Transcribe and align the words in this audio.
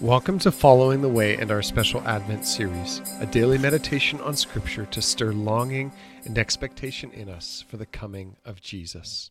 Welcome 0.00 0.38
to 0.38 0.50
Following 0.50 1.02
the 1.02 1.10
Way 1.10 1.36
and 1.36 1.50
our 1.50 1.60
special 1.60 2.00
Advent 2.08 2.46
series, 2.46 3.02
a 3.20 3.26
daily 3.26 3.58
meditation 3.58 4.18
on 4.22 4.34
Scripture 4.34 4.86
to 4.86 5.02
stir 5.02 5.32
longing 5.32 5.92
and 6.24 6.38
expectation 6.38 7.10
in 7.10 7.28
us 7.28 7.62
for 7.68 7.76
the 7.76 7.84
coming 7.84 8.36
of 8.46 8.62
Jesus. 8.62 9.30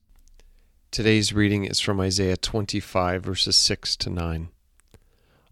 Today's 0.92 1.34
reading 1.34 1.66
is 1.66 1.80
from 1.80 2.00
Isaiah 2.00 2.38
25, 2.38 3.24
verses 3.24 3.56
6 3.56 3.96
to 3.96 4.12
9. 4.12 4.50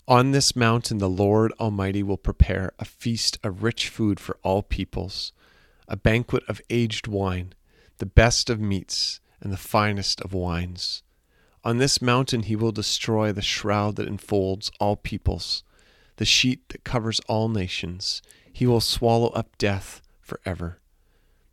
On 0.07 0.32
this 0.34 0.55
mountain, 0.55 1.00
the 1.00 1.09
Lord 1.09 1.52
Almighty 1.59 2.04
will 2.04 2.18
prepare 2.18 2.73
a 2.77 2.86
feast 2.86 3.39
of 3.43 3.63
rich 3.63 3.89
food 3.89 4.20
for 4.20 4.38
all 4.43 4.61
peoples, 4.61 5.34
a 5.88 5.97
banquet 5.97 6.43
of 6.47 6.61
aged 6.70 7.07
wine, 7.07 7.55
the 7.97 8.05
best 8.05 8.52
of 8.52 8.59
meats, 8.59 9.20
and 9.41 9.52
the 9.52 9.57
finest 9.57 10.21
of 10.21 10.36
wines 10.36 11.02
on 11.68 11.79
this 11.79 12.02
mountain 12.02 12.43
he 12.43 12.55
will 12.55 12.71
destroy 12.71 13.34
the 13.34 13.41
shroud 13.41 13.97
that 13.97 14.07
enfolds 14.07 14.71
all 14.79 14.95
peoples, 14.95 15.66
the 16.16 16.23
sheet 16.23 16.70
that 16.70 16.85
covers 16.85 17.20
all 17.27 17.49
nations. 17.49 18.21
He 18.53 18.66
will 18.66 18.80
swallow 18.80 19.27
up 19.31 19.58
death 19.58 20.02
forever. 20.22 20.80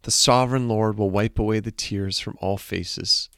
The 0.03 0.13
sovereign 0.13 0.69
Lord 0.69 0.97
will 0.97 1.11
wipe 1.11 1.37
away 1.37 1.59
the 1.59 1.73
tears 1.73 2.21
from 2.21 2.39
all 2.41 2.57
faces. 2.57 3.29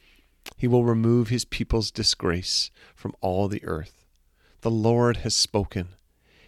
He 0.58 0.68
will 0.68 0.84
remove 0.84 1.28
his 1.28 1.46
people's 1.46 1.90
disgrace 1.90 2.70
from 2.94 3.14
all 3.22 3.48
the 3.48 3.64
earth. 3.64 4.04
The 4.60 4.70
Lord 4.70 5.18
has 5.18 5.34
spoken. 5.34 5.88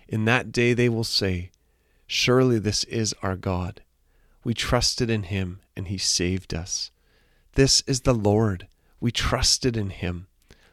In 0.09 0.27
that 0.27 0.53
day 0.53 0.75
they 0.75 0.91
will 0.91 1.05
say, 1.05 1.53
Surely 2.07 2.59
this 2.59 2.85
is 2.85 3.15
our 3.23 3.37
God. 3.37 3.81
We 4.45 4.53
trusted 4.53 5.09
in 5.09 5.23
him, 5.23 5.61
and 5.75 5.89
he 5.89 5.97
saved 5.97 6.53
us. 6.53 6.91
This 7.55 7.83
is 7.87 8.03
the 8.03 8.15
Lord 8.15 8.67
we 9.01 9.11
trusted 9.11 9.77
in 9.77 9.91
him. 9.91 10.27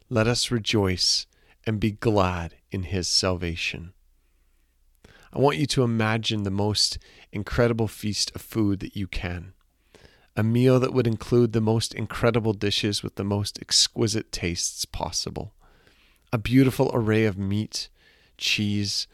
Let 0.10 0.28
us 0.28 0.52
rejoice 0.52 1.26
and 1.66 1.80
be 1.80 1.92
glad 1.92 2.56
in 2.72 2.84
his 2.84 3.08
salvation. 3.08 3.94
I 5.34 5.40
want 5.40 5.58
you 5.58 5.66
to 5.68 5.84
imagine 5.84 6.44
the 6.44 6.52
most 6.52 6.98
incredible 7.32 7.88
feast 7.88 8.32
of 8.36 8.42
food 8.42 8.80
that 8.80 8.96
you 8.96 9.08
can. 9.08 9.54
A 10.38 10.44
meal 10.44 10.80
that 10.80 10.94
would 10.94 11.08
include 11.08 11.54
the 11.54 11.62
most 11.62 11.94
incredible 11.94 12.54
dishes 12.54 13.04
with 13.04 13.16
the 13.16 13.24
most 13.24 13.60
exquisite 13.62 14.32
tastes 14.32 14.86
possible. 14.86 15.54
A 16.32 16.38
beautiful 16.38 16.92
array 16.94 17.26
of 17.26 17.38
meat, 17.38 17.90
cheese, 18.38 19.08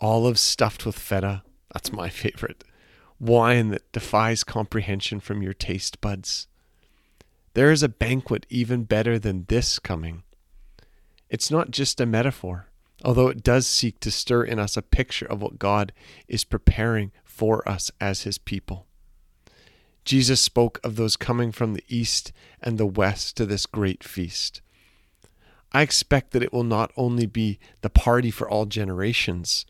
olives 0.00 0.40
stuffed 0.40 0.86
with 0.86 0.98
feta. 0.98 1.42
That's 1.72 1.92
my 1.92 2.08
favorite. 2.08 2.64
Wine 3.20 3.70
that 3.70 3.90
defies 3.92 4.44
comprehension 4.44 5.20
from 5.20 5.42
your 5.42 5.54
taste 5.54 6.00
buds 6.00 6.46
there 7.54 7.70
is 7.70 7.82
a 7.82 7.88
banquet 7.88 8.46
even 8.48 8.84
better 8.84 9.18
than 9.18 9.46
this 9.48 9.78
coming. 9.78 10.22
It's 11.28 11.50
not 11.50 11.70
just 11.70 12.00
a 12.00 12.06
metaphor, 12.06 12.68
although 13.04 13.28
it 13.28 13.42
does 13.42 13.66
seek 13.66 14.00
to 14.00 14.10
stir 14.10 14.44
in 14.44 14.58
us 14.58 14.76
a 14.76 14.82
picture 14.82 15.26
of 15.26 15.42
what 15.42 15.58
God 15.58 15.92
is 16.26 16.44
preparing 16.44 17.12
for 17.24 17.68
us 17.68 17.90
as 18.00 18.22
his 18.22 18.38
people. 18.38 18.86
Jesus 20.04 20.40
spoke 20.40 20.80
of 20.82 20.96
those 20.96 21.16
coming 21.16 21.52
from 21.52 21.74
the 21.74 21.84
east 21.88 22.32
and 22.62 22.78
the 22.78 22.86
west 22.86 23.36
to 23.36 23.44
this 23.44 23.66
great 23.66 24.02
feast. 24.02 24.62
I 25.70 25.82
expect 25.82 26.30
that 26.30 26.42
it 26.42 26.52
will 26.52 26.64
not 26.64 26.92
only 26.96 27.26
be 27.26 27.58
the 27.82 27.90
party 27.90 28.30
for 28.30 28.48
all 28.48 28.64
generations, 28.64 29.66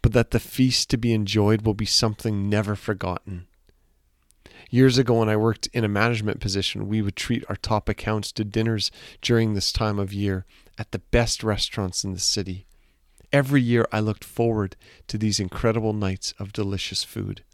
but 0.00 0.12
that 0.14 0.30
the 0.30 0.40
feast 0.40 0.88
to 0.90 0.96
be 0.96 1.12
enjoyed 1.12 1.62
will 1.62 1.74
be 1.74 1.84
something 1.84 2.48
never 2.48 2.74
forgotten. 2.74 3.46
Years 4.72 4.96
ago, 4.96 5.18
when 5.18 5.28
I 5.28 5.36
worked 5.36 5.66
in 5.74 5.84
a 5.84 5.88
management 5.88 6.40
position, 6.40 6.88
we 6.88 7.02
would 7.02 7.14
treat 7.14 7.44
our 7.46 7.56
top 7.56 7.90
accounts 7.90 8.32
to 8.32 8.42
dinners 8.42 8.90
during 9.20 9.52
this 9.52 9.70
time 9.70 9.98
of 9.98 10.14
year 10.14 10.46
at 10.78 10.92
the 10.92 10.98
best 10.98 11.44
restaurants 11.44 12.04
in 12.04 12.14
the 12.14 12.18
city. 12.18 12.64
Every 13.34 13.60
year, 13.60 13.86
I 13.92 14.00
looked 14.00 14.24
forward 14.24 14.76
to 15.08 15.18
these 15.18 15.38
incredible 15.38 15.92
nights 15.92 16.32
of 16.38 16.54
delicious 16.54 17.04
food. 17.04 17.44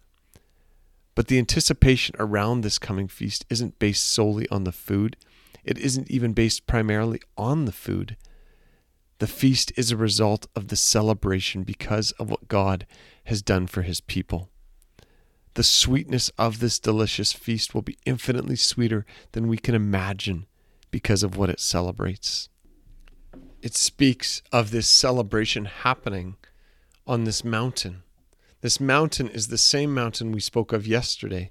But 1.16 1.26
the 1.26 1.38
anticipation 1.38 2.14
around 2.20 2.60
this 2.60 2.78
coming 2.78 3.08
feast 3.08 3.44
isn't 3.50 3.80
based 3.80 4.06
solely 4.06 4.48
on 4.48 4.62
the 4.62 4.70
food. 4.70 5.16
It 5.64 5.76
isn't 5.76 6.08
even 6.08 6.34
based 6.34 6.68
primarily 6.68 7.20
on 7.36 7.64
the 7.64 7.72
food. 7.72 8.16
The 9.18 9.26
feast 9.26 9.72
is 9.74 9.90
a 9.90 9.96
result 9.96 10.46
of 10.54 10.68
the 10.68 10.76
celebration 10.76 11.64
because 11.64 12.12
of 12.12 12.30
what 12.30 12.46
God 12.46 12.86
has 13.24 13.42
done 13.42 13.66
for 13.66 13.82
his 13.82 14.00
people 14.00 14.50
the 15.58 15.64
sweetness 15.64 16.30
of 16.38 16.60
this 16.60 16.78
delicious 16.78 17.32
feast 17.32 17.74
will 17.74 17.82
be 17.82 17.98
infinitely 18.06 18.54
sweeter 18.54 19.04
than 19.32 19.48
we 19.48 19.56
can 19.56 19.74
imagine 19.74 20.46
because 20.92 21.24
of 21.24 21.36
what 21.36 21.50
it 21.50 21.58
celebrates. 21.58 22.48
It 23.60 23.74
speaks 23.74 24.40
of 24.52 24.70
this 24.70 24.86
celebration 24.86 25.64
happening 25.64 26.36
on 27.08 27.24
this 27.24 27.42
mountain. 27.42 28.04
This 28.60 28.78
mountain 28.78 29.26
is 29.26 29.48
the 29.48 29.58
same 29.58 29.92
mountain 29.92 30.30
we 30.30 30.38
spoke 30.38 30.72
of 30.72 30.86
yesterday. 30.86 31.50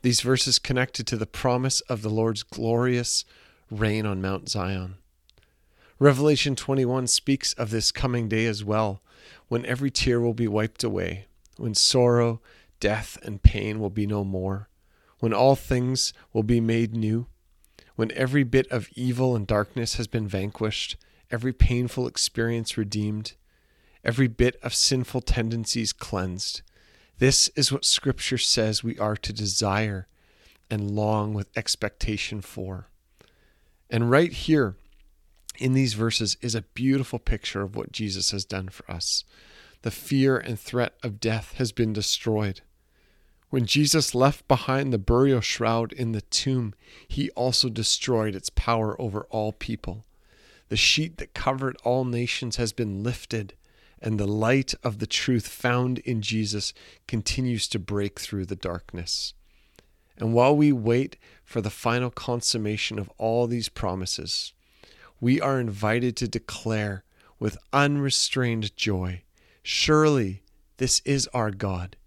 These 0.00 0.22
verses 0.22 0.58
connected 0.58 1.06
to 1.08 1.18
the 1.18 1.26
promise 1.26 1.82
of 1.82 2.00
the 2.00 2.08
Lord's 2.08 2.42
glorious 2.42 3.26
reign 3.70 4.06
on 4.06 4.22
Mount 4.22 4.48
Zion. 4.48 4.96
Revelation 5.98 6.56
21 6.56 7.06
speaks 7.08 7.52
of 7.52 7.68
this 7.68 7.92
coming 7.92 8.26
day 8.26 8.46
as 8.46 8.64
well, 8.64 9.02
when 9.48 9.66
every 9.66 9.90
tear 9.90 10.18
will 10.18 10.32
be 10.32 10.48
wiped 10.48 10.82
away, 10.82 11.26
when 11.58 11.74
sorrow 11.74 12.40
death 12.80 13.18
and 13.22 13.42
pain 13.42 13.80
will 13.80 13.90
be 13.90 14.06
no 14.06 14.24
more, 14.24 14.68
when 15.18 15.32
all 15.32 15.56
things 15.56 16.12
will 16.32 16.42
be 16.42 16.60
made 16.60 16.94
new, 16.94 17.26
when 17.96 18.12
every 18.12 18.44
bit 18.44 18.70
of 18.70 18.88
evil 18.94 19.34
and 19.34 19.46
darkness 19.46 19.96
has 19.96 20.06
been 20.06 20.28
vanquished, 20.28 20.96
every 21.30 21.52
painful 21.52 22.06
experience 22.06 22.78
redeemed, 22.78 23.34
every 24.04 24.28
bit 24.28 24.56
of 24.62 24.74
sinful 24.74 25.20
tendencies 25.20 25.92
cleansed. 25.92 26.62
This 27.18 27.48
is 27.56 27.72
what 27.72 27.84
Scripture 27.84 28.38
says 28.38 28.84
we 28.84 28.98
are 28.98 29.16
to 29.16 29.32
desire 29.32 30.06
and 30.70 30.90
long 30.90 31.34
with 31.34 31.56
expectation 31.56 32.40
for. 32.40 32.88
And 33.90 34.10
right 34.10 34.32
here 34.32 34.76
in 35.58 35.72
these 35.72 35.94
verses 35.94 36.36
is 36.40 36.54
a 36.54 36.62
beautiful 36.62 37.18
picture 37.18 37.62
of 37.62 37.74
what 37.74 37.90
Jesus 37.90 38.30
has 38.30 38.44
done 38.44 38.68
for 38.68 38.88
us. 38.90 39.24
The 39.82 39.90
fear 39.90 40.36
and 40.36 40.58
threat 40.58 40.94
of 41.02 41.20
death 41.20 41.54
has 41.56 41.72
been 41.72 41.92
destroyed. 41.92 42.60
When 43.50 43.64
Jesus 43.64 44.14
left 44.14 44.46
behind 44.46 44.92
the 44.92 44.98
burial 44.98 45.40
shroud 45.40 45.92
in 45.92 46.12
the 46.12 46.20
tomb, 46.20 46.74
he 47.06 47.30
also 47.30 47.68
destroyed 47.68 48.34
its 48.34 48.50
power 48.50 49.00
over 49.00 49.26
all 49.30 49.52
people. 49.52 50.04
The 50.68 50.76
sheet 50.76 51.16
that 51.16 51.32
covered 51.32 51.76
all 51.82 52.04
nations 52.04 52.56
has 52.56 52.74
been 52.74 53.02
lifted, 53.02 53.54
and 54.00 54.20
the 54.20 54.26
light 54.26 54.74
of 54.82 54.98
the 54.98 55.06
truth 55.06 55.48
found 55.48 55.98
in 56.00 56.20
Jesus 56.20 56.74
continues 57.06 57.68
to 57.68 57.78
break 57.78 58.20
through 58.20 58.44
the 58.44 58.56
darkness. 58.56 59.32
And 60.18 60.34
while 60.34 60.54
we 60.54 60.70
wait 60.72 61.16
for 61.42 61.62
the 61.62 61.70
final 61.70 62.10
consummation 62.10 62.98
of 62.98 63.10
all 63.16 63.46
these 63.46 63.70
promises, 63.70 64.52
we 65.20 65.40
are 65.40 65.58
invited 65.58 66.16
to 66.16 66.28
declare 66.28 67.04
with 67.38 67.56
unrestrained 67.72 68.76
joy 68.76 69.22
Surely 69.62 70.42
this 70.78 71.02
is 71.04 71.28
our 71.34 71.50
God 71.50 71.97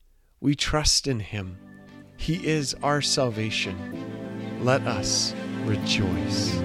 we 0.43 0.55
trust 0.55 1.05
in 1.05 1.19
him. 1.19 1.59
He 2.17 2.47
is 2.47 2.75
our 2.81 2.99
salvation. 2.99 3.77
Let 4.63 4.81
us 4.87 5.35
rejoice. 5.65 6.59